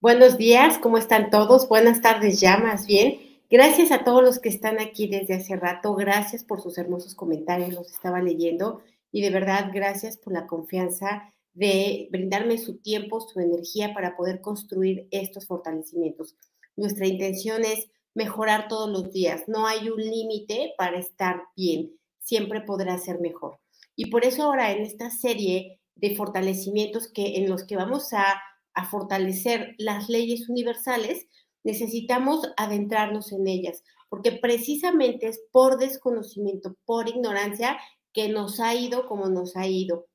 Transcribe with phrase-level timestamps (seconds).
[0.00, 1.68] Buenos días, ¿cómo están todos?
[1.68, 3.18] Buenas tardes ya, más bien.
[3.50, 5.96] Gracias a todos los que están aquí desde hace rato.
[5.96, 8.80] Gracias por sus hermosos comentarios, los estaba leyendo.
[9.10, 14.40] Y de verdad, gracias por la confianza de brindarme su tiempo, su energía para poder
[14.40, 16.36] construir estos fortalecimientos.
[16.76, 19.48] Nuestra intención es mejorar todos los días.
[19.48, 21.90] No hay un límite para estar bien.
[22.20, 23.58] Siempre podrá ser mejor.
[23.96, 28.40] Y por eso ahora en esta serie de fortalecimientos que en los que vamos a
[28.74, 31.26] a fortalecer las leyes universales,
[31.64, 37.78] necesitamos adentrarnos en ellas, porque precisamente es por desconocimiento, por ignorancia,
[38.12, 40.06] que nos ha ido como nos ha ido.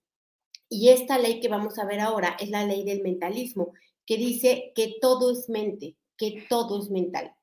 [0.69, 3.73] Y esta ley que vamos a ver ahora es la ley del mentalismo,
[4.05, 7.33] que dice que todo es mente, que todo es mental.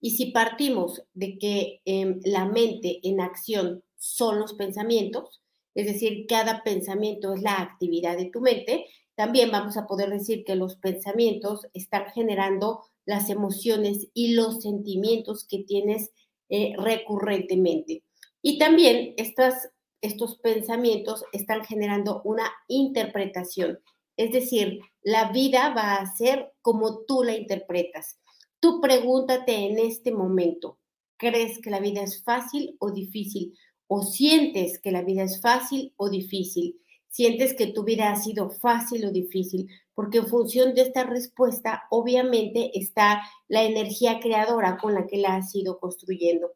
[0.00, 5.40] Y si partimos de que em, la mente en acción son los pensamientos,
[5.74, 8.86] es decir, cada pensamiento es la actividad de tu mente,
[9.20, 15.46] también vamos a poder decir que los pensamientos están generando las emociones y los sentimientos
[15.46, 16.10] que tienes
[16.48, 18.02] eh, recurrentemente.
[18.40, 23.80] Y también estos pensamientos están generando una interpretación,
[24.16, 28.18] es decir, la vida va a ser como tú la interpretas.
[28.58, 30.78] Tú pregúntate en este momento,
[31.18, 33.52] ¿crees que la vida es fácil o difícil?
[33.86, 36.79] ¿O sientes que la vida es fácil o difícil?
[37.10, 41.82] Sientes que tu vida ha sido fácil o difícil, porque en función de esta respuesta,
[41.90, 46.52] obviamente está la energía creadora con la que la has ido construyendo.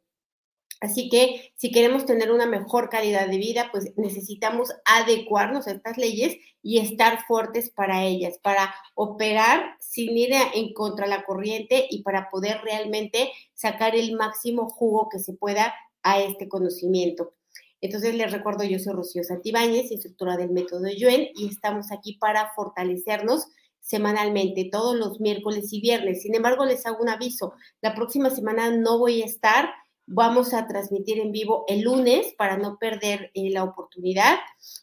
[0.80, 5.96] Así que si queremos tener una mejor calidad de vida, pues necesitamos adecuarnos a estas
[5.96, 12.02] leyes y estar fuertes para ellas, para operar sin ir en contra la corriente y
[12.02, 17.34] para poder realmente sacar el máximo jugo que se pueda a este conocimiento.
[17.84, 22.50] Entonces les recuerdo, yo soy Rocío Santibáñez, instructora del método Yuen, y estamos aquí para
[22.54, 23.46] fortalecernos
[23.78, 26.22] semanalmente, todos los miércoles y viernes.
[26.22, 29.68] Sin embargo, les hago un aviso, la próxima semana no voy a estar,
[30.06, 34.38] vamos a transmitir en vivo el lunes para no perder eh, la oportunidad.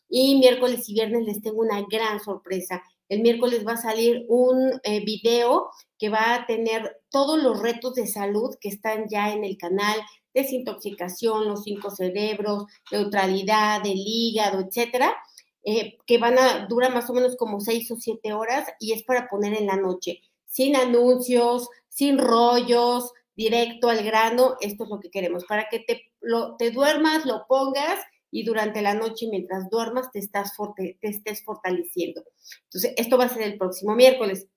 [0.08, 2.84] Y miércoles y viernes les tengo una gran sorpresa.
[3.10, 7.96] El miércoles va a salir un eh, video que va a tener todos los retos
[7.96, 10.00] de salud que están ya en el canal,
[10.34, 15.16] desintoxicación, los cinco cerebros, neutralidad del hígado, etcétera,
[15.64, 19.04] eh, que van a durar más o menos como seis o siete horas y es
[19.04, 24.56] para poner en la noche, sin anuncios, sin rollos, directo al grano.
[24.60, 28.00] Esto es lo que queremos, para que te, lo, te duermas, lo pongas
[28.32, 32.24] y durante la noche mientras duermas te, estás te estés fortaleciendo.
[32.64, 34.48] Entonces, esto va a ser el próximo miércoles.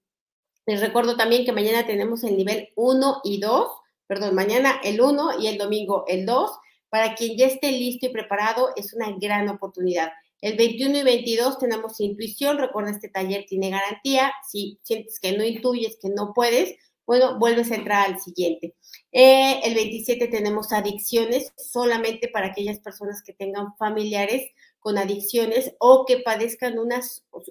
[0.66, 3.68] Les recuerdo también que mañana tenemos el nivel 1 y 2
[4.06, 6.50] perdón, mañana el 1 y el domingo el 2.
[6.88, 10.10] Para quien ya esté listo y preparado, es una gran oportunidad.
[10.40, 12.58] El 21 y 22 tenemos intuición.
[12.58, 14.32] Recuerda, este taller tiene garantía.
[14.48, 16.76] Si sientes que no intuyes, que no puedes,
[17.06, 18.74] bueno, vuelves a entrar al siguiente.
[19.12, 24.50] Eh, el 27 tenemos adicciones, solamente para aquellas personas que tengan familiares
[24.80, 26.76] con adicciones o que padezcan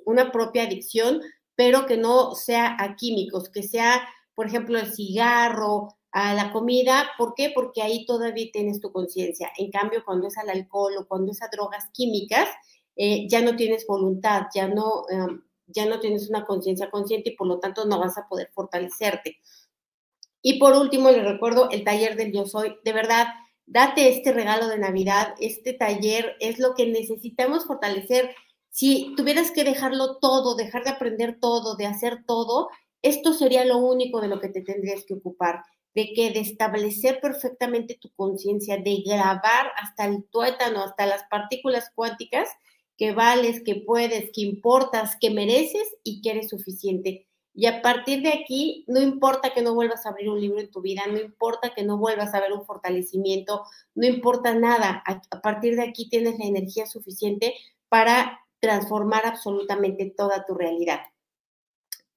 [0.06, 1.22] una propia adicción,
[1.56, 7.10] pero que no sea a químicos, que sea, por ejemplo, el cigarro, a la comida.
[7.18, 7.52] ¿Por qué?
[7.54, 9.52] Porque ahí todavía tienes tu conciencia.
[9.58, 12.48] En cambio, cuando es al alcohol o cuando es a drogas químicas,
[12.96, 17.36] eh, ya no tienes voluntad, ya no, em, ya no tienes una conciencia consciente y
[17.36, 19.40] por lo tanto no vas a poder fortalecerte.
[20.44, 22.76] Y por último, les recuerdo el taller del Yo Soy.
[22.84, 23.28] De verdad,
[23.66, 25.34] date este regalo de Navidad.
[25.40, 28.36] Este taller es lo que necesitamos fortalecer.
[28.70, 32.70] Si tuvieras que dejarlo todo, dejar de aprender todo, de hacer todo,
[33.02, 35.64] esto sería lo único de lo que te tendrías que ocupar
[35.96, 41.92] de que de establecer perfectamente tu conciencia, de grabar hasta el tuétano, hasta las partículas
[41.94, 42.50] cuánticas,
[42.98, 47.28] que vales, que puedes, que importas, que mereces y que eres suficiente.
[47.56, 50.72] Y a partir de aquí, no importa que no vuelvas a abrir un libro en
[50.72, 55.04] tu vida, no importa que no vuelvas a ver un fortalecimiento, no importa nada.
[55.06, 57.54] A, partir de aquí tienes la energía suficiente
[57.90, 61.02] para transformar absolutamente toda tu realidad.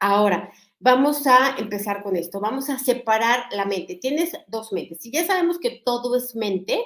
[0.00, 2.38] Ahora, Vamos a empezar con esto.
[2.40, 3.96] Vamos a separar la mente.
[3.96, 4.98] Tienes dos mentes.
[5.00, 6.82] Si ya sabemos que todo es mente,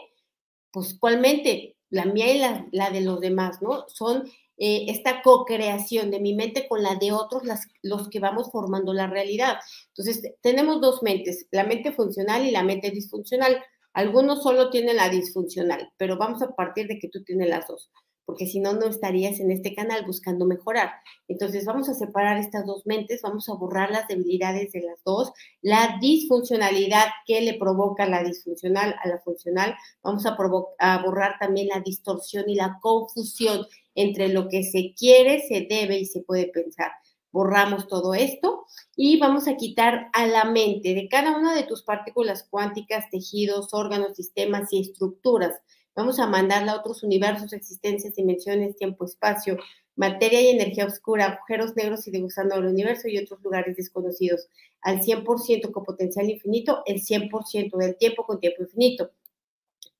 [0.70, 1.76] pues ¿cuál mente?
[1.90, 2.38] La mía y
[2.70, 3.88] la, de los demás, ¿no?
[3.88, 4.28] Son
[4.58, 7.42] eh, esta co-creación de mi mente con la de otros,
[7.82, 9.58] los que vamos formando la realidad.
[9.88, 13.60] Entonces, tenemos dos mentes, la mente funcional y la mente disfuncional.
[13.92, 17.90] Algunos solo tienen la disfuncional, pero vamos a partir de que tú tienes las dos
[18.30, 20.92] porque si no, no estarías en este canal buscando mejorar.
[21.26, 25.32] Entonces, vamos a separar estas dos mentes, vamos a borrar las debilidades de las dos,
[25.62, 29.74] la disfuncionalidad que le provoca la disfuncional a la funcional,
[30.04, 30.36] vamos a,
[30.78, 33.66] a borrar también la distorsión y la confusión
[33.96, 36.92] entre lo que se quiere, se debe y se puede pensar.
[37.32, 41.82] borramos todo esto y vamos a quitar a la mente de cada una de tus
[41.82, 45.60] partículas cuánticas, tejidos, órganos, sistemas y estructuras.
[45.94, 49.58] Vamos a mandarla a otros universos, existencias, dimensiones, tiempo, espacio,
[49.96, 54.48] materia y energía oscura, agujeros negros y degustando el universo y otros lugares desconocidos,
[54.80, 59.10] al 100% con potencial infinito, el 100% del tiempo con tiempo infinito.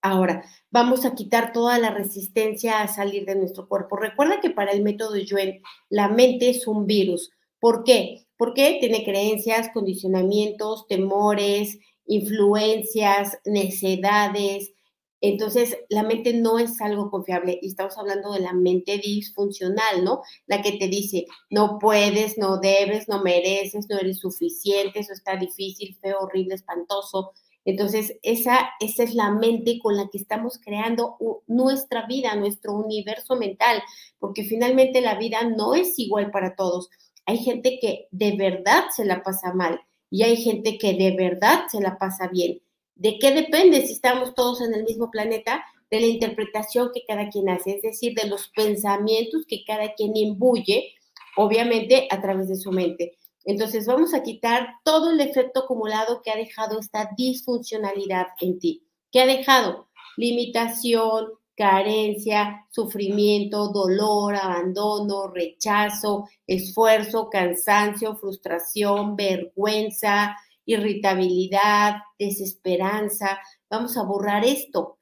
[0.02, 3.96] Ahora, vamos a quitar toda la resistencia a salir de nuestro cuerpo.
[3.96, 5.60] Recuerda que para el método Yuen,
[5.90, 7.30] la mente es un virus.
[7.58, 8.26] ¿Por qué?
[8.38, 14.72] Porque tiene creencias, condicionamientos, temores, influencias, necedades.
[15.20, 20.22] Entonces, la mente no es algo confiable y estamos hablando de la mente disfuncional, ¿no?
[20.46, 25.36] La que te dice, no puedes, no debes, no mereces, no eres suficiente, eso está
[25.36, 27.32] difícil, feo, horrible, espantoso.
[27.66, 33.36] Entonces, esa, esa es la mente con la que estamos creando nuestra vida, nuestro universo
[33.36, 33.82] mental,
[34.18, 36.88] porque finalmente la vida no es igual para todos.
[37.26, 41.64] Hay gente que de verdad se la pasa mal y hay gente que de verdad
[41.70, 42.60] se la pasa bien.
[43.00, 45.64] ¿De qué depende si estamos todos en el mismo planeta?
[45.90, 50.14] De la interpretación que cada quien hace, es decir, de los pensamientos que cada quien
[50.14, 50.92] imbuye,
[51.38, 53.16] obviamente a través de su mente.
[53.46, 58.84] Entonces vamos a quitar todo el efecto acumulado que ha dejado esta disfuncionalidad en ti.
[59.10, 59.88] ¿Qué ha dejado?
[60.18, 73.38] Limitación, carencia, sufrimiento, dolor, abandono, rechazo, esfuerzo, cansancio, frustración, vergüenza, irritabilidad, desesperanza.
[73.68, 74.98] Vamos a borrar esto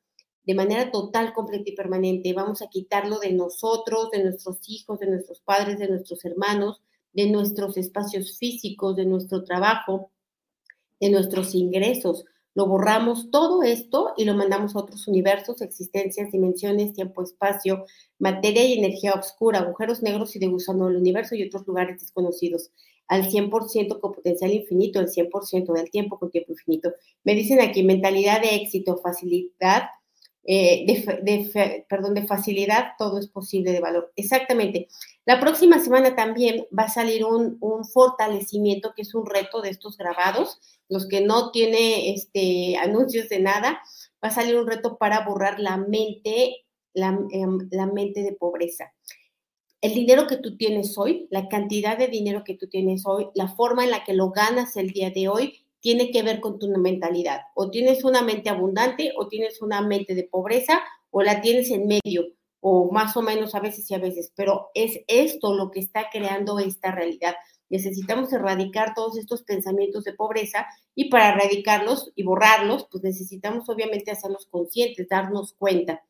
[0.49, 2.33] de manera total, completa y permanente.
[2.33, 6.81] Vamos a quitarlo de nosotros, de nuestros hijos, de nuestros padres, de nuestros hermanos,
[7.13, 10.11] de nuestros espacios físicos, de nuestro trabajo,
[11.01, 12.25] de nuestros ingresos.
[12.55, 17.85] Lo borramos todo esto y lo mandamos a otros universos, existencias, dimensiones, tiempo, espacio,
[18.19, 22.71] materia y energía oscura, agujeros negros y de gusano del universo y otros lugares desconocidos.
[23.09, 26.93] Al 100% con potencial infinito, el 100% del tiempo con tiempo infinito.
[27.25, 29.85] Me dicen aquí mentalidad de éxito, facilidad,
[30.51, 34.13] eh, de, perdón, de facilidad, todo es posible de valor.
[34.17, 34.89] Exactamente.
[35.27, 37.59] La próxima semana también va a salir un,
[37.93, 40.59] fortalecimiento, que es un reto de estos grabados,
[40.89, 43.83] los que no tiene este, anuncios de nada,
[44.25, 46.65] va a salir un reto para borrar la mente,
[46.95, 48.95] la, em, la mente de pobreza.
[49.81, 53.47] El dinero que tú tienes hoy, la cantidad de dinero que tú tienes hoy, la
[53.47, 56.69] forma en la que lo ganas el día de hoy, tiene que ver con tu
[56.69, 57.43] mentalidad.
[57.55, 61.87] O tienes una mente abundante o tienes una mente de pobreza o la tienes en
[61.87, 62.27] medio
[62.61, 66.09] o más o menos a veces y a veces, pero es esto lo que está
[66.11, 67.37] creando esta realidad.
[67.71, 74.11] Necesitamos erradicar todos estos pensamientos de pobreza y para erradicarlos y borrarlos, pues necesitamos obviamente
[74.11, 76.03] hacerlos conscientes, darnos cuenta.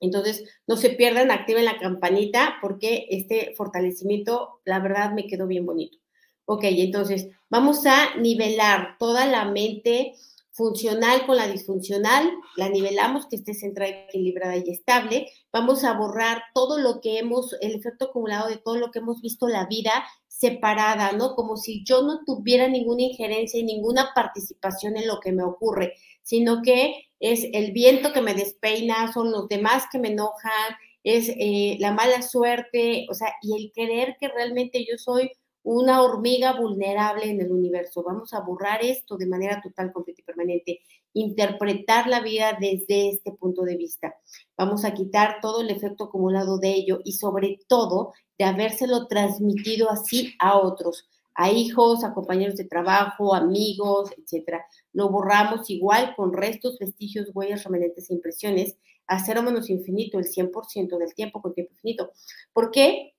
[0.00, 5.66] Entonces, no se pierdan, activen la campanita porque este fortalecimiento, la verdad, me quedó bien
[5.66, 5.98] bonito.
[6.46, 10.14] Ok, entonces vamos a nivelar toda la mente
[10.50, 15.30] funcional con la disfuncional, la nivelamos, que esté centrada, equilibrada y estable.
[15.52, 19.20] Vamos a borrar todo lo que hemos, el efecto acumulado de todo lo que hemos
[19.22, 19.92] visto la vida
[20.26, 21.34] separada, ¿no?
[21.34, 25.94] Como si yo no tuviera ninguna injerencia y ninguna participación en lo que me ocurre,
[26.22, 30.74] sino que es el viento que me despeina, son los demás que me enojan,
[31.04, 35.30] es eh, la mala suerte, o sea, y el creer que realmente yo soy
[35.62, 38.02] una hormiga vulnerable en el universo.
[38.02, 40.80] Vamos a borrar esto de manera total, completa y permanente.
[41.12, 44.14] Interpretar la vida desde este punto de vista.
[44.56, 49.90] Vamos a quitar todo el efecto acumulado de ello y sobre todo de habérselo transmitido
[49.90, 54.64] así a otros, a hijos, a compañeros de trabajo, amigos, etcétera.
[54.92, 60.26] Lo borramos igual con restos, vestigios, huellas, remanentes e impresiones a cero menos infinito, el
[60.26, 62.12] 100% del tiempo con tiempo infinito.
[62.52, 63.14] ¿Por qué?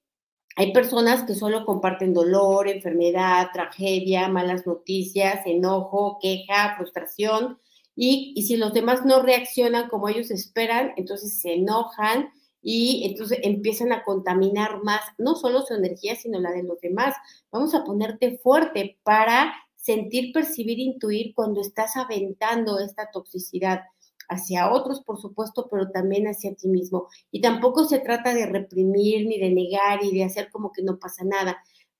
[0.56, 7.60] Hay personas que solo comparten dolor, enfermedad, tragedia, malas noticias, enojo, queja, frustración.
[7.96, 12.30] Y, si los demás no reaccionan como ellos esperan, entonces se enojan
[12.62, 17.15] y entonces empiezan a contaminar más, no solo su energía, sino la de los demás.
[17.51, 23.82] Vamos a ponerte fuerte para sentir, percibir, intuir cuando estás aventando esta toxicidad
[24.30, 27.08] hacia otros, por supuesto, pero también hacia ti mismo.
[27.32, 31.00] Y tampoco se trata de reprimir, ni de negar y de hacer como que no
[31.00, 31.58] pasa nada.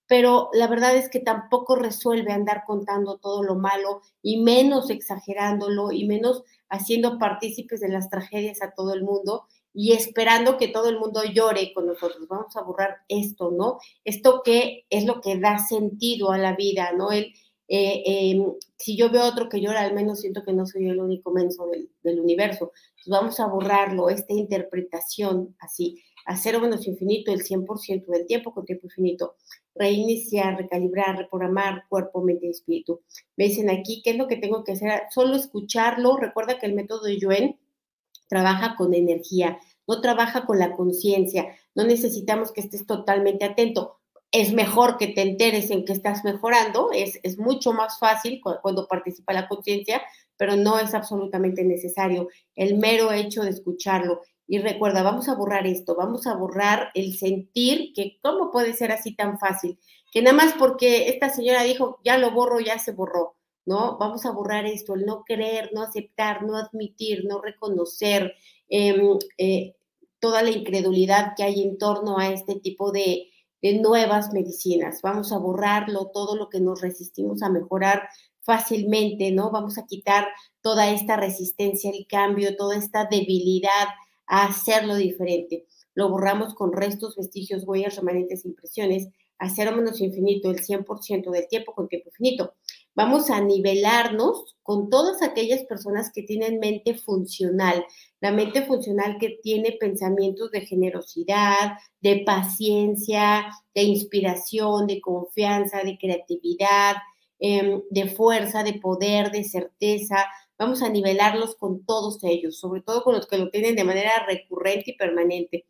[0.08, 5.92] Pero la verdad es que tampoco resuelve andar contando todo lo malo y menos exagerándolo
[5.92, 10.90] y menos haciendo partícipes de las tragedias a todo el mundo y esperando que todo
[10.90, 12.28] el mundo llore con nosotros.
[12.28, 13.80] Vamos a borrar esto, ¿no?
[14.04, 17.12] Esto que es lo que da sentido a la vida, ¿no?
[17.12, 17.34] El,
[17.74, 21.00] eh, em, si yo veo otro que llora, al menos siento que no soy el
[21.00, 21.68] único menso
[22.04, 22.74] del, universo.
[23.08, 26.04] vamos a borrarlo, esta interpretación así.
[26.26, 29.38] a cero menos infinito el 100% del tiempo con tiempo infinito,
[29.74, 33.02] reiniciar, recalibrar, reprogramar cuerpo, mente y espíritu.
[33.38, 35.04] Me dicen aquí, ¿qué es lo que tengo que hacer?
[35.10, 36.18] Solo escucharlo.
[36.18, 37.58] Recuerda que el método de Yuen
[38.32, 41.54] trabaja con energía, no trabaja con la conciencia.
[41.76, 44.00] No necesitamos que estés totalmente atento.
[44.32, 48.88] Es mejor que te enteres en que estás mejorando, es, es mucho más fácil cuando
[48.88, 50.02] participa la conciencia,
[50.38, 52.30] pero no es absolutamente necesario.
[52.56, 57.18] El mero hecho de escucharlo, y recuerda, vamos a borrar esto, vamos a borrar el
[57.18, 59.78] sentir que cómo puede ser así tan fácil,
[60.12, 63.36] que nada más porque esta señora dijo, ya lo borro, ya se borró,
[63.66, 63.98] ¿no?
[63.98, 68.34] Vamos a borrar esto, el no creer, no aceptar, no admitir, no reconocer
[68.70, 69.76] em, eh,
[70.20, 73.28] toda la incredulidad que hay en torno a este tipo de,
[73.82, 75.02] nuevas medicinas.
[75.04, 78.10] Vamos a borrarlo, todo lo que nos resistimos a mejorar
[78.42, 79.52] fácilmente, ¿no?
[79.52, 80.28] Vamos a quitar
[80.62, 83.88] toda esta resistencia al cambio, toda esta debilidad
[84.26, 85.68] a hacerlo diferente.
[85.94, 91.74] Lo borramos con restos, vestigios, huellas, remanentes, impresiones, a menos infinito, el 100% del tiempo
[91.74, 92.54] con tiempo infinito.
[92.94, 97.86] Vamos a nivelarnos con todas aquellas personas que tienen mente funcional,
[98.20, 105.98] la mente funcional que tiene pensamientos de generosidad, de paciencia, de inspiración, de confianza, de
[105.98, 106.96] creatividad,
[107.40, 110.26] em, de fuerza, de poder, de certeza,
[110.58, 114.26] vamos a nivelarlos con todos ellos, sobre todo con los que lo tienen de manera
[114.28, 115.66] recurrente y permanente.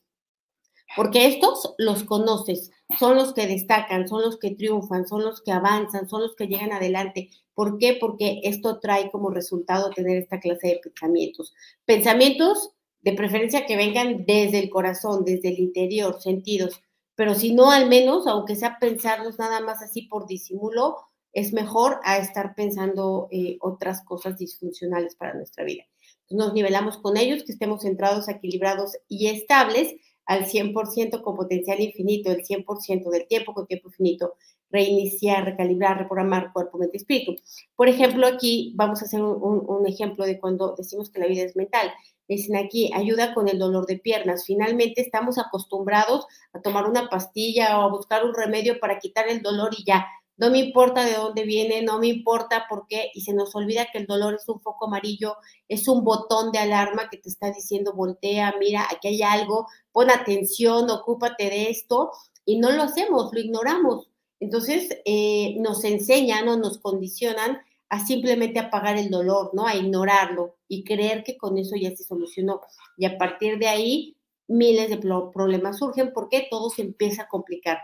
[0.95, 5.51] Porque estos los conoces, son los que destacan, son los que triunfan, son los que
[5.51, 7.29] avanzan, son los que llegan adelante.
[7.53, 7.97] ¿Por qué?
[7.99, 11.53] Porque esto trae como resultado tener esta clase de pensamientos.
[11.85, 12.71] Pensamientos
[13.01, 16.81] de preferencia que vengan desde el corazón, desde el interior, sentidos.
[17.15, 20.97] Pero si no, al menos, aunque sea pensarlos nada más así por disimulo,
[21.33, 25.83] es mejor a estar pensando eh, otras cosas disfuncionales para nuestra vida.
[26.29, 29.95] Nos nivelamos con ellos, que estemos centrados, equilibrados y estables
[30.31, 34.35] al 100% con potencial infinito, el 100% del tiempo con tiempo infinito,
[34.69, 37.35] reiniciar, recalibrar, reprogramar cuerpo, mente, espíritu.
[37.75, 41.57] Por ejemplo, aquí vamos a hacer un, ejemplo de cuando decimos que la vida es
[41.57, 41.91] mental.
[42.29, 44.45] Dicen aquí, ayuda con el dolor de piernas.
[44.45, 49.41] Finalmente estamos acostumbrados a tomar una pastilla o a buscar un remedio para quitar el
[49.41, 50.07] dolor y ya
[50.37, 53.87] no me importa de dónde viene, no me importa por qué, y se nos olvida
[53.91, 55.35] que el dolor es un foco amarillo,
[55.67, 60.09] es un botón de alarma que te está diciendo, voltea, mira, aquí hay algo, pon
[60.09, 62.11] atención, ocúpate de esto,
[62.45, 64.09] y no lo hacemos, lo ignoramos.
[64.39, 67.59] Entonces, eh, nos enseñan o nos condicionan
[67.89, 69.67] a simplemente apagar el dolor, ¿no?
[69.67, 72.61] A ignorarlo y creer que con eso ya se solucionó.
[72.97, 77.79] Y a partir de ahí, miles de problemas surgen porque todo se empieza a complicar.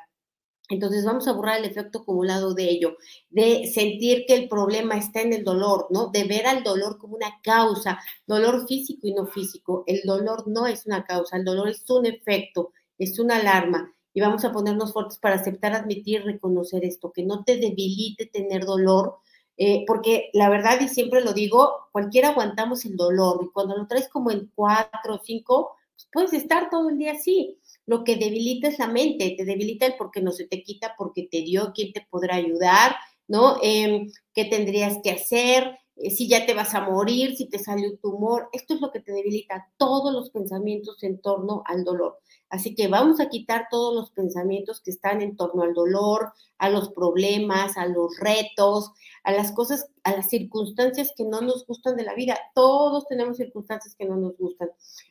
[0.69, 2.97] Entonces vamos a borrar el efecto acumulado de ello,
[3.29, 6.07] de sentir que el problema está en el dolor, ¿no?
[6.07, 9.83] De ver al dolor como una causa, dolor físico y no físico.
[9.87, 13.93] El dolor no es una causa, el dolor es un efecto, es una alarma.
[14.13, 18.65] Y vamos a ponernos fuertes para aceptar, admitir, reconocer esto, que no te debilite tener
[18.65, 19.17] dolor,
[19.57, 23.87] eh, porque la verdad, y siempre lo digo, cualquiera aguantamos el dolor, y cuando lo
[23.87, 28.17] traes como en cuatro o cinco, pues puedes estar todo el día así lo que
[28.17, 31.71] debilita es la mente, te debilita el porque no se te quita, porque te dio,
[31.73, 32.95] quién te podrá ayudar,
[33.27, 33.57] ¿no?
[33.63, 35.77] Em, ¿Qué tendrías que hacer?
[35.95, 38.49] Eh, si ya te vas a morir, si te sale un tumor.
[38.51, 42.19] Esto es lo que te debilita, todos los pensamientos en torno al dolor.
[42.49, 46.69] Así que vamos a quitar todos los pensamientos que están en torno al dolor, a
[46.69, 48.91] los problemas, a los retos,
[49.23, 52.37] a las cosas, a las circunstancias que no nos gustan de la vida.
[52.55, 54.69] Todos tenemos circunstancias que no nos gustan.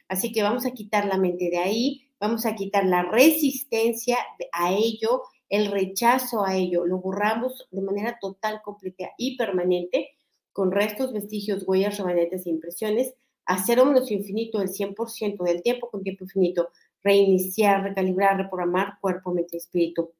[0.08, 4.16] Así que vamos a quitar la mente de ahí, vamos a quitar la resistencia
[4.52, 10.08] a ello, el rechazo a ello, lo borramos de manera total, completa y permanente
[10.52, 13.14] con restos, vestigios, huellas, remanentes e impresiones,
[13.44, 16.70] a cero infinito el 100% del tiempo con tiempo infinito,
[17.06, 20.10] reiniciar, recalibrar, reprogramar cuerpo, mente espíritu.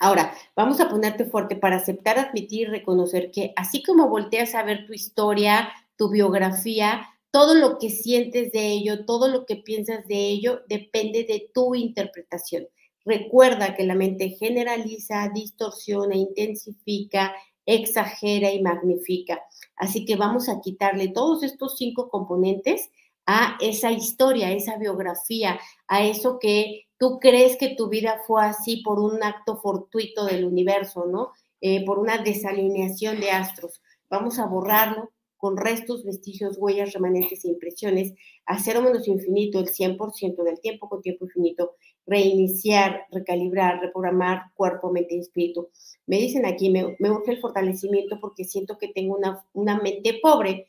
[0.00, 4.62] Ahora, vamos a ponerte fuerte para aceptar, admitir y reconocer que así como volteas a
[4.62, 10.06] ver tu historia, tu biografía, todo lo que sientes de ello, todo lo que piensas
[10.06, 12.68] de ello, depende de tu interpretación.
[13.04, 17.34] Recuerda que la mente generaliza, distorsiona, intensifica,
[17.66, 19.42] exagera y magnifica.
[19.76, 22.90] Así que vamos a quitarle todos estos cinco componentes
[23.26, 28.44] a esa historia, a esa biografía, a eso que tú crees que tu vida fue
[28.44, 31.32] así por un acto fortuito del universo, ¿no?
[31.60, 33.82] Eh, por una desalineación de astros.
[34.10, 35.10] Vamos a borrarlo,
[35.44, 38.14] con restos, vestigios, huellas, remanentes e impresiones,
[38.46, 41.76] a cero menos infinito el 100% del tiempo con tiempo infinito,
[42.06, 45.68] reiniciar, recalibrar, reprogramar cuerpo, mente y espíritu.
[46.06, 50.18] Me dicen aquí, me, me urge el fortalecimiento porque siento que tengo una, una mente
[50.22, 50.66] pobre.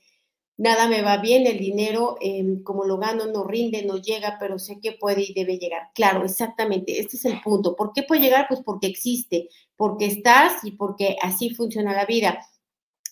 [0.58, 4.60] Nada me va bien, el dinero em, como lo gano no rinde, no llega, pero
[4.60, 5.90] sé que puede y debe llegar.
[5.94, 7.76] Claro, exactamente, este es el punto.
[7.76, 8.48] ¿Por qué puede llegar?
[8.48, 12.40] Pues porque existe, porque estás y porque así funciona la vida.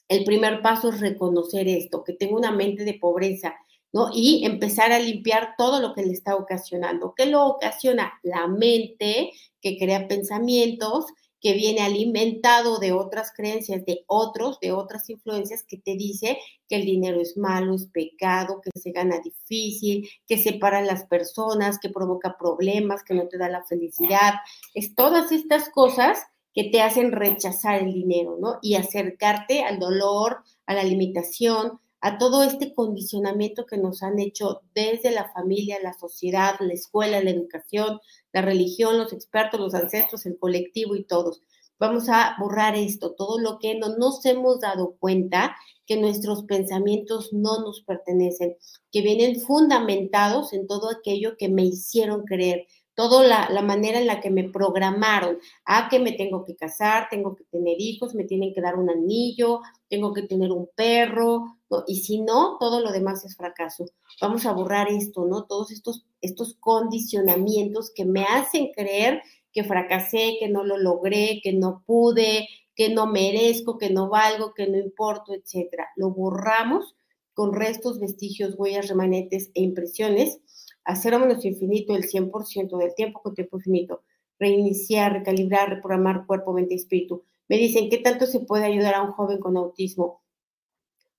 [0.07, 3.55] El primer paso es reconocer esto, que tengo una mente de pobreza,
[3.91, 4.09] ¿no?
[4.13, 7.13] Y empezar a limpiar todo lo que le está ocasionando.
[7.15, 8.13] ¿Qué lo ocasiona?
[8.23, 9.31] La mente
[9.62, 11.05] que crea pensamientos,
[11.43, 16.38] que viene alimentado de otras creencias, de otros, de otras influencias que te dice
[16.69, 21.03] que el dinero es malo, es pecado, que se gana difícil, que separa a las
[21.03, 24.35] personas, que provoca problemas, que no te da la felicidad.
[24.73, 26.17] Es todas estas cosas
[26.53, 28.59] que te hacen rechazar el dinero, ¿no?
[28.62, 34.63] Y acercarte al dolor, a la limitación, a todo este condicionamiento que nos han hecho
[34.75, 38.01] desde la familia, la sociedad, la escuela, la educación,
[38.33, 41.41] la religión, los expertos, los ancestros, el colectivo y todos.
[41.79, 45.55] Vamos a borrar esto, todo lo que no nos hemos dado cuenta
[45.86, 48.57] que nuestros pensamientos no nos pertenecen,
[48.91, 54.21] que vienen fundamentados en todo aquello que me hicieron creer, toda la, manera en la
[54.21, 58.53] que me programaron, a que me tengo que casar, tengo que tener hijos, me tienen
[58.53, 61.57] que dar un anillo, tengo que tener un perro,
[61.88, 63.85] y si no, todo lo demás es fracaso.
[64.21, 65.45] Vamos a borrar esto, ¿no?
[65.45, 69.21] Todos estos, estos condicionamientos que me hacen creer
[69.51, 74.53] que fracasé, que no lo logré, que no pude, que no merezco, que no valgo,
[74.53, 75.89] que no importo, etcétera.
[75.95, 76.95] Lo borramos
[77.33, 80.39] con restos, vestigios, huellas, remanentes e impresiones
[80.86, 84.04] a cero menos infinito el 100% del tiempo con tiempo infinito,
[84.40, 87.24] reiniciar, recalibrar, reprogramar cuerpo, mente y espíritu.
[87.48, 90.22] Me dicen, ¿qué tanto se puede ayudar a un joven con autismo?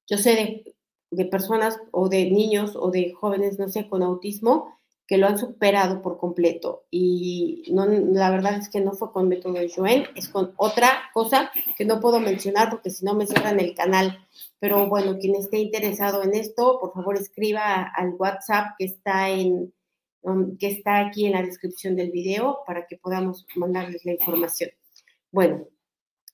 [0.07, 0.75] Yo sé de,
[1.11, 4.69] de personas o de niños o de jóvenes, no sé, con autismo
[5.07, 6.87] que lo han superado por completo.
[6.91, 11.11] Y no, la verdad es que no fue con método de Joen, es con otra
[11.13, 14.27] cosa que no puedo mencionar porque si no me cierran el canal.
[14.59, 19.73] Pero bueno, quien esté interesado en esto, por favor escriba al WhatsApp que está en
[20.23, 24.71] um, que está aquí en la descripción del video para que podamos mandarles la información.
[25.31, 25.69] Bueno,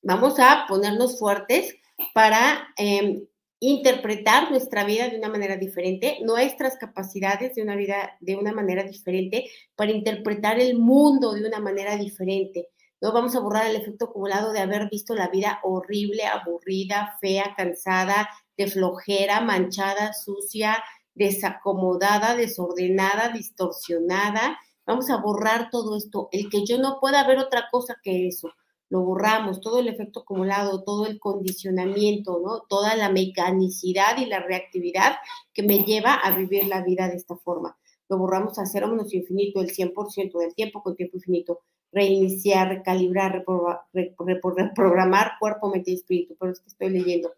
[0.03, 1.75] vamos a ponernos fuertes
[2.14, 3.27] para em,
[3.61, 8.83] interpretar nuestra vida de una manera diferente, nuestras capacidades de una vida de una manera
[8.83, 12.68] diferente, para interpretar el mundo de una manera diferente.
[13.03, 17.55] No vamos a borrar el efecto acumulado de haber visto la vida horrible, aburrida, fea,
[17.57, 20.83] cansada, de flojera, manchada, sucia,
[21.14, 24.59] desacomodada, desordenada, distorsionada.
[24.87, 28.51] Vamos a borrar todo esto, el que yo no pueda ver otra cosa que eso
[28.90, 32.62] lo borramos, todo el efecto acumulado, todo el condicionamiento, ¿no?
[32.68, 35.14] Toda la mecanicidad y la reactividad
[35.55, 37.79] que me lleva a vivir la vida de esta forma.
[38.09, 41.61] Lo borramos a cero menos infinito, el 100% del tiempo con tiempo infinito.
[41.92, 43.44] Reiniciar, recalibrar,
[43.92, 46.37] reprogramar cuerpo, mente y espíritu.
[46.38, 47.33] Pero es que estoy leyendo.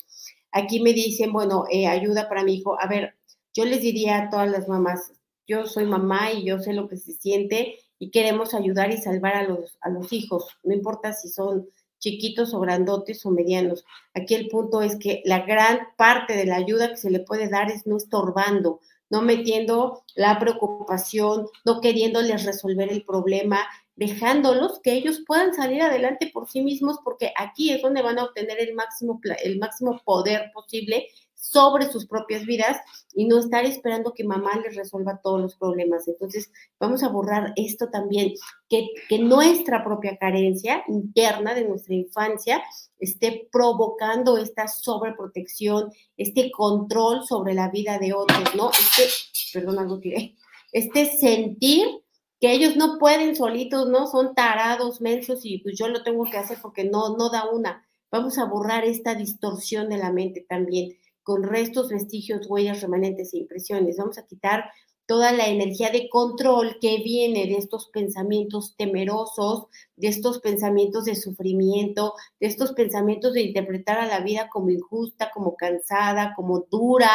[0.52, 2.80] Aquí me dicen, bueno, eh, ayuda para mi hijo.
[2.80, 3.14] A ver,
[3.52, 5.12] yo les diría a todas las mamás,
[5.46, 9.36] yo soy mamá y yo sé lo que se siente y queremos ayudar y salvar
[9.36, 11.68] a los, a los hijos, no importa si son
[12.00, 13.84] chiquitos o grandotes o medianos.
[14.12, 17.48] Aquí el punto es que la gran parte de la ayuda que se le puede
[17.48, 23.60] dar es no estorbando, no metiendo la preocupación, no queriéndoles resolver el problema,
[23.96, 28.24] dejándolos que ellos puedan salir adelante por sí mismos, porque aquí es donde van a
[28.24, 31.08] obtener el máximo, el máximo poder posible
[31.42, 32.78] sobre sus propias vidas
[33.14, 36.06] y no estar esperando que mamá les resuelva todos los problemas.
[36.06, 38.32] Entonces, vamos a borrar esto también,
[38.68, 42.62] que, que nuestra propia carencia interna de nuestra infancia
[43.00, 48.70] esté provocando esta sobreprotección, este control sobre la vida de otros, ¿no?
[48.70, 49.12] Este,
[49.52, 50.36] perdón, algo tiré,
[50.70, 52.01] este sentir
[52.42, 54.08] que ellos no pueden solitos, ¿no?
[54.08, 57.86] Son tarados, mensos y pues yo lo tengo que hacer porque no, no da una.
[58.10, 63.38] Vamos a borrar esta distorsión de la mente también con restos, vestigios, huellas, remanentes e
[63.38, 63.96] impresiones.
[63.96, 64.64] Vamos a quitar
[65.06, 71.14] toda la energía de control que viene de estos pensamientos temerosos, de estos pensamientos de
[71.14, 77.12] sufrimiento, de estos pensamientos de interpretar a la vida como injusta, como cansada, como dura.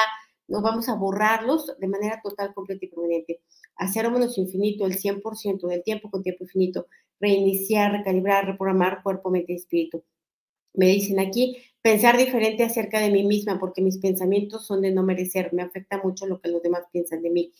[0.48, 3.42] No vamos a borrarlos de manera total, completa y permanente.
[3.78, 6.88] Hacer menos infinito el 100% del tiempo con tiempo infinito.
[7.20, 10.04] Reiniciar, recalibrar, reprogramar cuerpo, mente y espíritu.
[10.74, 15.04] Me dicen aquí, pensar diferente acerca de mí misma, porque mis pensamientos son de no
[15.04, 17.52] merecer, me afecta mucho lo que los demás piensan de mí.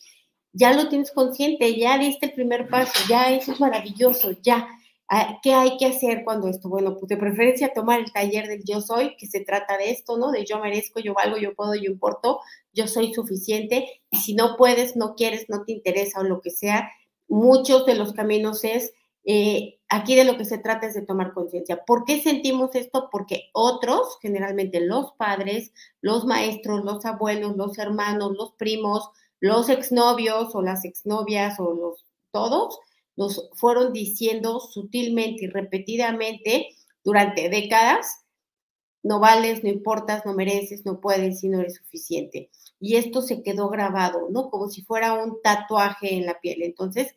[0.52, 4.68] Ya lo tienes consciente, ya diste el primer paso, ya eso es maravilloso, ya.
[5.08, 6.68] Ah, ¿Qué hay que hacer cuando esto?
[6.68, 10.18] Bueno, pues de preferencia tomar el taller del yo soy, que se trata de esto,
[10.18, 10.30] ¿no?
[10.30, 12.40] De yo merezco, yo valgo, yo puedo, yo importo,
[12.78, 14.02] yo soy suficiente.
[14.10, 16.90] Y si no puedes, no quieres, no te interesa o lo que sea,
[17.28, 18.92] muchos de los caminos es
[19.24, 21.84] eh, aquí de lo que se trata es de tomar conciencia.
[21.84, 23.08] ¿Por qué sentimos esto?
[23.12, 29.10] Porque otros, generalmente los padres, los maestros, los abuelos, los hermanos, los primos,
[29.40, 32.78] los exnovios o las exnovias o los todos,
[33.16, 36.68] nos fueron diciendo sutilmente y repetidamente
[37.04, 38.24] durante décadas,
[39.02, 42.50] no vales, no importas, no mereces, no puedes y no eres suficiente.
[42.80, 44.50] Y esto se quedó grabado, ¿no?
[44.50, 46.62] Como si fuera un tatuaje en la piel.
[46.62, 47.14] Entonces,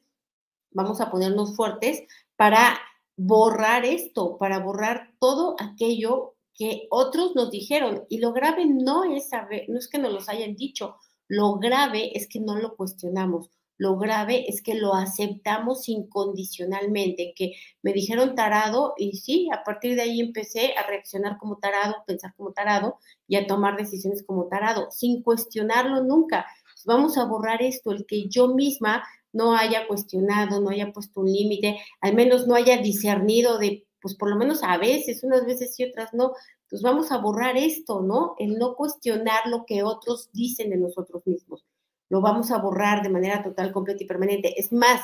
[0.71, 2.03] vamos a ponernos fuertes
[2.35, 2.79] para
[3.17, 8.05] borrar esto, para borrar todo aquello que otros nos dijeron.
[8.09, 10.95] Y lo grave no es saber, no es que nos los hayan dicho,
[11.27, 13.49] lo grave es que no lo cuestionamos.
[13.81, 19.95] Lo grave es que lo aceptamos incondicionalmente, que me dijeron tarado y sí, a partir
[19.95, 24.47] de ahí empecé a reaccionar como tarado, pensar como tarado y a tomar decisiones como
[24.47, 26.45] tarado, sin cuestionarlo nunca.
[26.85, 31.31] Vamos a borrar esto, el que yo misma no haya cuestionado, no haya puesto un
[31.31, 35.79] límite, al menos no haya discernido de, pues por lo menos a veces, unas veces
[35.79, 36.33] y otras no.
[36.69, 38.35] Pues vamos a borrar esto, ¿no?
[38.37, 41.65] El no cuestionar lo que otros dicen de nosotros mismos
[42.11, 44.59] lo vamos a borrar de manera total, completa y permanente.
[44.59, 45.01] Es más,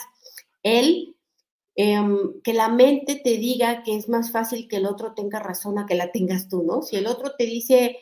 [0.61, 1.15] el
[1.73, 5.79] em, que la mente te diga que es más fácil que el otro tenga razón
[5.79, 6.81] a que la tengas tú, ¿no?
[6.81, 7.99] Si el otro te dice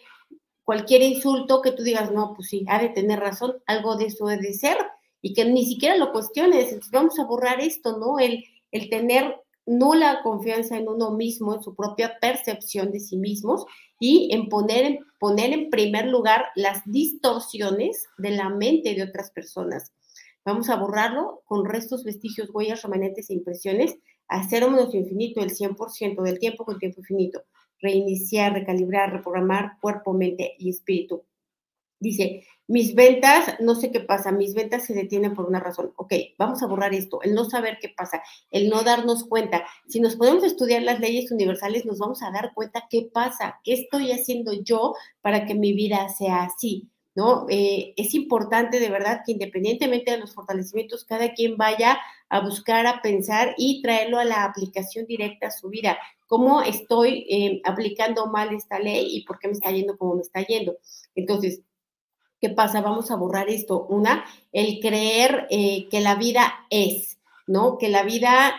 [0.64, 4.26] cualquier insulto, que tú digas, no, pues sí, ha de tener razón, algo de eso
[4.26, 4.78] debe de ser,
[5.22, 6.70] y que ni siquiera lo cuestiones.
[6.70, 8.18] Entonces vamos a borrar esto, ¿no?
[8.18, 13.66] El, el tener nula confianza en uno mismo, en su propia percepción de sí mismos
[14.00, 19.92] y en poner, poner en primer lugar las distorsiones de la mente de otras personas.
[20.44, 23.98] Vamos a borrarlo con restos, vestigios, huellas, remanentes e impresiones
[24.28, 27.44] a cero menos infinito, el 100% del tiempo con tiempo infinito.
[27.80, 31.24] Reiniciar, recalibrar, reprogramar cuerpo, mente y espíritu.
[32.00, 35.94] Dice, mis ventas, no sé qué pasa, mis ventas se detienen por una razón.
[35.98, 39.66] Ok, vamos a borrar esto, el no saber qué pasa, el no darnos cuenta.
[39.88, 43.74] Si nos podemos estudiar las leyes universales, nos vamos a dar cuenta qué pasa, qué
[43.74, 46.90] estoy haciendo yo para que mi vida sea así.
[47.18, 47.46] ¿No?
[47.48, 52.86] Eh, es importante de verdad que independientemente de los fortalecimientos, cada quien vaya a buscar,
[52.88, 55.98] a pensar y traerlo a la aplicación directa a su vida.
[56.28, 60.24] ¿Cómo estoy eh, aplicando mal esta ley y por qué me está yendo como me
[60.24, 60.76] está yendo?
[61.16, 61.62] Entonces,
[62.46, 62.80] ¿Qué pasa?
[62.80, 63.88] Vamos a borrar esto.
[63.88, 67.80] Una, el creer eh, que la vida es, ¿no?
[67.80, 68.54] Que la vida,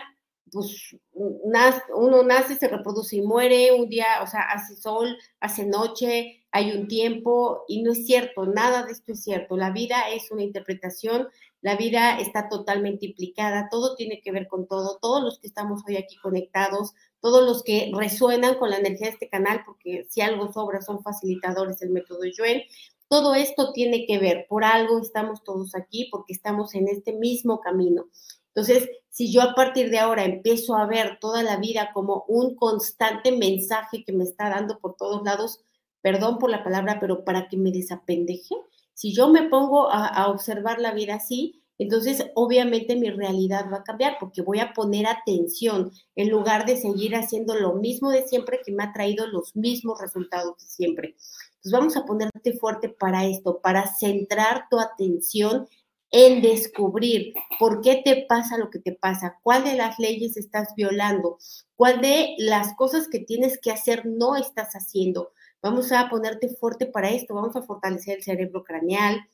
[0.51, 6.43] pues, uno nace, se reproduce y muere, un día, o sea, hace sol, hace noche,
[6.51, 9.55] hay un tiempo, y no es cierto, nada de esto es cierto.
[9.55, 11.29] La vida es una interpretación,
[11.61, 15.81] la vida está totalmente implicada, todo tiene que ver con todo, todos los que estamos
[15.87, 20.19] hoy aquí conectados, todos los que resuenan con la energía de este canal, porque si
[20.19, 22.63] algo sobra son facilitadores del método Yuen,
[23.09, 27.59] todo esto tiene que ver, por algo estamos todos aquí, porque estamos en este mismo
[27.59, 28.07] camino.
[28.47, 32.55] Entonces, si yo a partir de ahora empiezo a ver toda la vida como un
[32.55, 35.59] constante mensaje que me está dando por todos lados,
[36.01, 38.55] perdón por la palabra, pero para que me desapendeje,
[38.93, 43.77] si yo me pongo a, a observar la vida así, entonces obviamente mi realidad va
[43.77, 48.27] a cambiar porque voy a poner atención en lugar de seguir haciendo lo mismo de
[48.27, 51.15] siempre que me ha traído los mismos resultados de siempre.
[51.57, 55.67] Entonces vamos a ponerte fuerte para esto, para centrar tu atención
[56.11, 60.73] en descubrir por qué te pasa lo que te pasa, cuál de las leyes estás
[60.75, 61.37] violando,
[61.75, 65.33] cuál de las cosas que tienes que hacer no estás haciendo.
[65.61, 69.27] Vamos a ponerte fuerte para esto, vamos a fortalecer el cerebro craneal,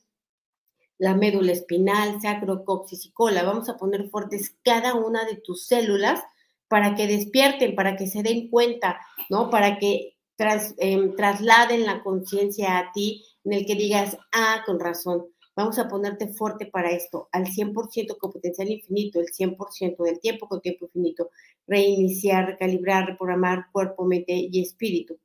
[0.98, 3.42] la médula espinal, sacro, coxis y cola.
[3.42, 6.22] Vamos a poner fuertes cada una de tus células
[6.68, 9.50] para que despierten, para que se den cuenta, ¿no?
[9.50, 15.26] Para que Em, trasladen la conciencia a ti, en el que digas, ah, con razón,
[15.54, 20.48] vamos a ponerte fuerte para esto, al 100% con potencial infinito, el 100% del tiempo
[20.48, 21.30] con tiempo infinito,
[21.68, 25.18] reiniciar, recalibrar, reprogramar cuerpo, mente y espíritu.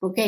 [0.00, 0.18] Ok,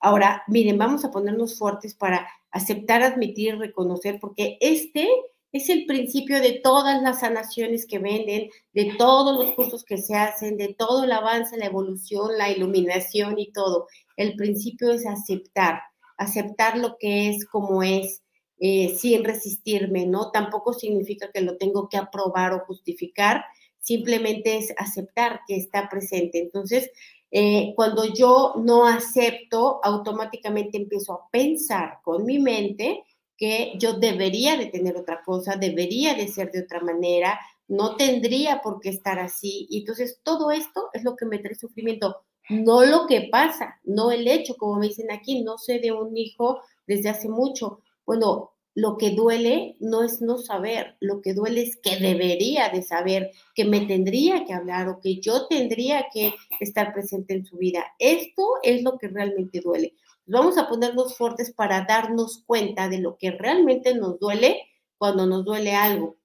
[0.00, 5.08] ahora miren, vamos a ponernos fuertes para aceptar, admitir, reconocer, porque este
[5.52, 10.14] es el principio de todas las sanaciones que venden, de todos los cursos que se
[10.14, 13.86] hacen, de todo el avance, la evolución, la iluminación y todo.
[14.16, 15.80] El principio es aceptar,
[16.16, 18.22] aceptar lo que es como es,
[18.58, 20.30] eh, sin resistirme, ¿no?
[20.30, 23.44] Tampoco significa que lo tengo que aprobar o justificar,
[23.78, 26.40] simplemente es aceptar que está presente.
[26.40, 26.90] Entonces,
[27.30, 33.04] eh, cuando yo no acepto, automáticamente empiezo a pensar con mi mente
[33.38, 38.60] que yo debería de tener otra cosa, debería de ser de otra manera, no tendría
[38.60, 39.66] por qué estar así.
[39.70, 42.16] Y entonces todo esto es lo que me trae sufrimiento,
[42.50, 46.16] no lo que pasa, no el hecho, como me dicen aquí, no sé de un
[46.16, 47.80] hijo desde hace mucho.
[48.04, 52.82] Bueno, lo que duele no es no saber, lo que duele es que debería de
[52.82, 57.56] saber, que me tendría que hablar o que yo tendría que estar presente en su
[57.56, 57.84] vida.
[57.98, 59.94] Esto es lo que realmente duele.
[60.30, 64.60] Vamos a ponernos fuertes para darnos cuenta de lo que realmente nos duele
[64.98, 66.16] cuando nos duele algo.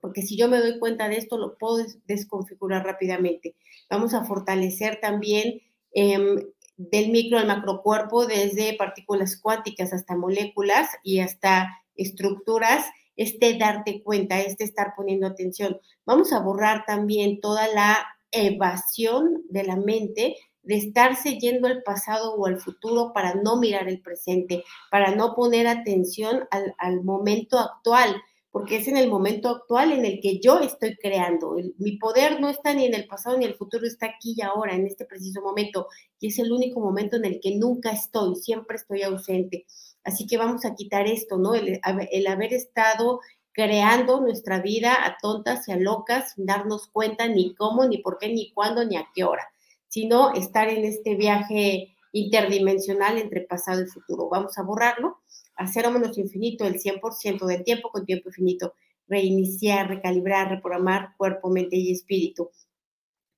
[0.00, 3.56] Porque si yo me doy cuenta de esto, lo puedo desconfigurar rápidamente.
[3.90, 5.60] Vamos a fortalecer también
[5.92, 6.36] em,
[6.76, 14.40] del micro al macrocuerpo, desde partículas cuánticas hasta moléculas y hasta estructuras, este darte cuenta,
[14.40, 15.80] este estar poniendo atención.
[16.06, 22.34] Vamos a borrar también toda la evasión de la mente de estarse yendo al pasado
[22.34, 27.58] o al futuro para no mirar el presente, para no poner atención al, al momento
[27.58, 28.16] actual,
[28.52, 31.56] porque es en el momento actual en el que yo estoy creando.
[31.78, 34.42] mi poder no está ni en el pasado ni en el futuro, está aquí y
[34.42, 35.88] ahora, en este preciso momento,
[36.20, 39.64] y es el único momento en el que nunca estoy, siempre estoy ausente.
[40.04, 41.54] Así que vamos a quitar esto, ¿no?
[41.54, 43.20] El, el haber estado
[43.52, 48.18] creando nuestra vida a tontas y a locas sin darnos cuenta ni cómo, ni por
[48.18, 49.51] qué, ni cuándo, ni a qué hora,
[49.92, 54.30] sino estar en este viaje interdimensional entre pasado y futuro.
[54.30, 55.18] Vamos a borrarlo
[55.54, 58.72] a cero menos infinito el 100% del tiempo con tiempo infinito,
[59.06, 62.48] reiniciar, recalibrar, reprogramar cuerpo, mente y espíritu.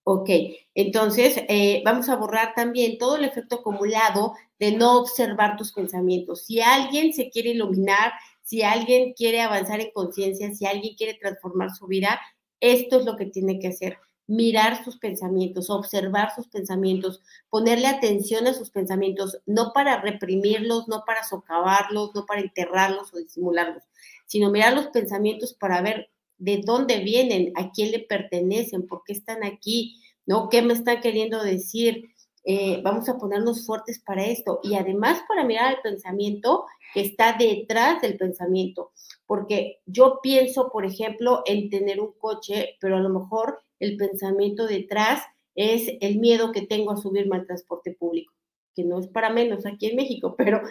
[0.05, 0.31] Ok,
[0.77, 6.45] entonces eh, vamos a borrar también todo el efecto acumulado de no observar tus pensamientos.
[6.47, 8.13] Si alguien se quiere iluminar,
[8.43, 12.21] si alguien quiere avanzar en conciencia, si alguien quiere transformar su vida,
[12.61, 18.47] esto es lo que tiene que hacer mirar sus pensamientos, observar sus pensamientos, ponerle atención
[18.47, 23.83] a sus pensamientos, no para reprimirlos, no para socavarlos, no para enterrarlos o disimularlos,
[24.27, 29.13] sino mirar los pensamientos para ver de dónde vienen, a quién le pertenecen, por qué
[29.13, 30.49] están aquí, ¿no?
[30.49, 32.11] ¿Qué me están queriendo decir?
[32.47, 37.37] Eh, vamos a ponernos fuertes para esto y además para mirar el pensamiento que está
[37.39, 38.93] detrás del pensamiento,
[39.27, 44.67] porque yo pienso, por ejemplo, en tener un coche, pero a lo mejor el pensamiento
[44.67, 45.23] detrás
[45.55, 48.33] es el miedo que tengo a subirme al transporte público,
[48.75, 50.63] que no es para menos aquí en México, pero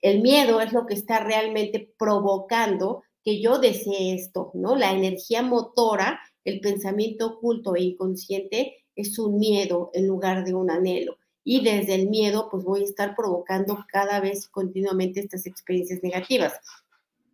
[0.00, 4.76] el miedo es lo que está realmente provocando que yo desee esto, ¿no?
[4.76, 10.70] La energía motora, el pensamiento oculto e inconsciente es un miedo en lugar de un
[10.70, 11.18] anhelo.
[11.44, 16.54] Y desde el miedo, pues voy a estar provocando cada vez continuamente estas experiencias negativas.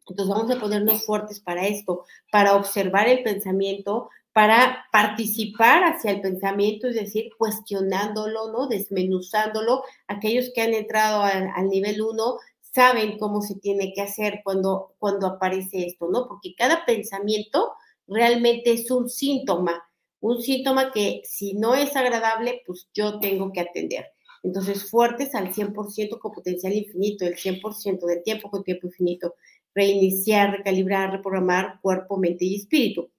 [0.08, 6.20] Entonces vamos a ponernos fuertes para esto, para observar el pensamiento, para participar hacia el
[6.20, 8.66] pensamiento, es decir, cuestionándolo, ¿no?
[8.66, 9.82] Desmenuzándolo.
[10.08, 15.26] Aquellos que han entrado al, nivel 1 saben cómo se tiene que hacer cuando, cuando
[15.26, 16.28] aparece esto, ¿no?
[16.28, 17.72] Porque cada pensamiento
[18.06, 19.82] realmente es un síntoma,
[20.20, 24.04] un síntoma que si no es agradable, pues yo tengo que atender.
[24.42, 29.34] Entonces, fuertes al 100% con potencial infinito, el 100% del tiempo con tiempo infinito,
[29.74, 33.10] reiniciar, recalibrar, reprogramar cuerpo, mente y espíritu.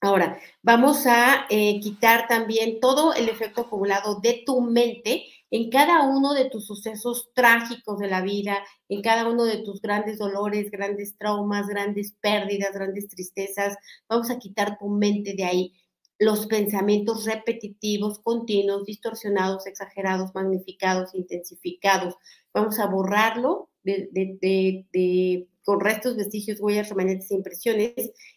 [0.00, 6.04] Ahora, vamos a eh, quitar también todo el efecto acumulado de tu mente en cada
[6.04, 8.58] uno de tus sucesos trágicos de la vida,
[8.88, 13.76] en cada uno de tus grandes dolores, grandes traumas, grandes pérdidas, grandes tristezas.
[14.08, 15.72] Vamos a quitar tu mente de ahí.
[16.20, 22.14] Los pensamientos repetitivos, continuos, distorsionados, exagerados, magnificados, intensificados.
[22.54, 27.92] Vamos a borrarlo de, de con restos, vestigios, huellas, remanentes e impresiones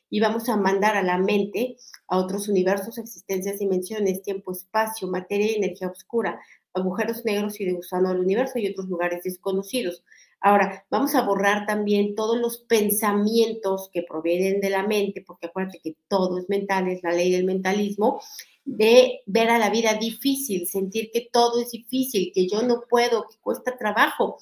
[0.10, 1.78] y vamos a mandar a la mente
[2.10, 6.42] a otros universos, existencias, dimensiones, tiempo, espacio, materia y energía oscura,
[6.74, 10.04] agujeros negros y de gusano del universo y otros lugares desconocidos.
[10.42, 15.80] Ahora, vamos a borrar también todos los pensamientos que provienen de la mente, porque acuérdate
[15.82, 18.20] que todo es mental, es la ley del mentalismo,
[18.66, 23.30] de ver a la vida difícil, sentir que todo es difícil, que yo no puedo,
[23.30, 24.40] que cuesta trabajo.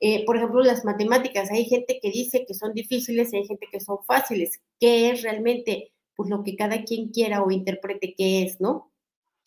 [0.00, 3.66] Eh, por ejemplo, las matemáticas, hay gente que dice que son difíciles y hay gente
[3.70, 4.60] que son fáciles.
[4.78, 5.92] ¿Qué es realmente?
[6.14, 8.92] Pues lo que cada quien quiera o interprete qué es, ¿no?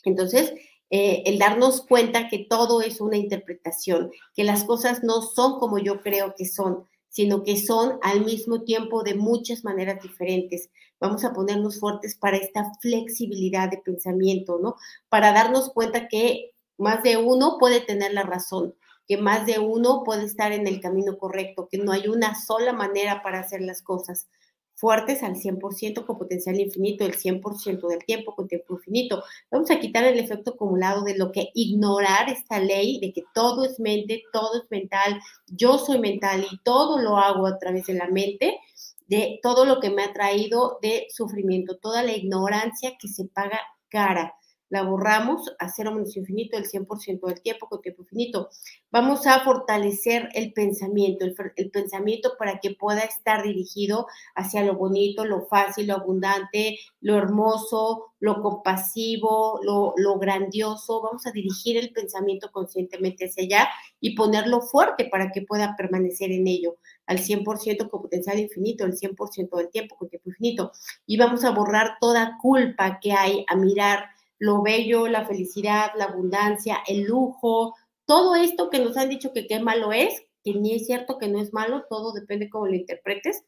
[0.03, 0.53] Entonces,
[0.89, 5.79] eh, el darnos cuenta que todo es una interpretación, que las cosas no son como
[5.79, 10.69] yo creo que son, sino que son al mismo tiempo de muchas maneras diferentes.
[10.99, 14.75] Vamos a ponernos fuertes para esta flexibilidad de pensamiento, ¿no?
[15.09, 18.75] Para darnos cuenta que más de uno puede tener la razón,
[19.11, 22.71] que más de uno puede estar en el camino correcto, que no hay una sola
[22.71, 24.29] manera para hacer las cosas
[24.73, 29.21] fuertes al 100% con potencial infinito, el 100% del tiempo con tiempo infinito.
[29.51, 33.65] Vamos a quitar el efecto acumulado de lo que ignorar esta ley de que todo
[33.65, 37.95] es mente, todo es mental, yo soy mental y todo lo hago a través de
[37.95, 38.61] la mente,
[39.07, 43.59] de todo lo que me ha traído de sufrimiento, toda la ignorancia que se paga
[43.89, 44.35] cara
[44.71, 48.49] la borramos a cero menos infinito el 100% del tiempo con tiempo infinito.
[48.89, 55.25] Vamos a fortalecer el pensamiento, el, pensamiento para que pueda estar dirigido hacia lo bonito,
[55.25, 61.01] lo fácil, lo abundante, lo hermoso, lo compasivo, lo, lo grandioso.
[61.01, 66.31] Vamos a dirigir el pensamiento conscientemente hacia allá y ponerlo fuerte para que pueda permanecer
[66.31, 70.71] en ello al 100% con potencial infinito, el 100% del tiempo con tiempo infinito.
[71.05, 74.05] Y vamos a borrar toda culpa que hay a mirar
[74.41, 77.75] lo bello, la felicidad, la abundancia, el lujo,
[78.07, 81.27] todo esto que nos han dicho que qué malo es, que ni es cierto que
[81.27, 83.43] no es malo, todo depende cómo lo interpretes.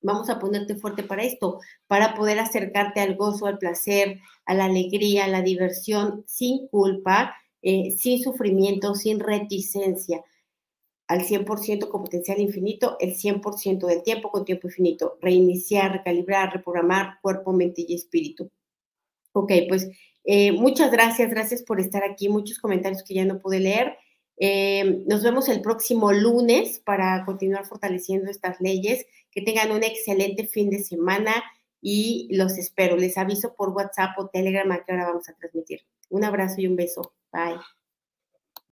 [0.00, 4.64] Vamos a ponerte fuerte para esto, para poder acercarte al gozo, al placer, a la
[4.64, 10.24] alegría, a la diversión, sin culpa, eh, sin sufrimiento, sin reticencia,
[11.06, 17.18] al 100% con potencial infinito, el 100% del tiempo con tiempo infinito, reiniciar, recalibrar, reprogramar
[17.20, 18.50] cuerpo, mente y espíritu.
[19.34, 19.90] Ok, pues
[20.24, 22.28] eh, muchas gracias, gracias por estar aquí.
[22.28, 23.96] Muchos comentarios que ya no pude leer.
[24.36, 29.06] Eh, nos vemos el próximo lunes para continuar fortaleciendo estas leyes.
[29.30, 31.32] Que tengan un excelente fin de semana
[31.80, 32.96] y los espero.
[32.96, 35.80] Les aviso por WhatsApp o Telegram a qué hora vamos a transmitir.
[36.08, 37.12] Un abrazo y un beso.
[37.32, 37.60] Bye.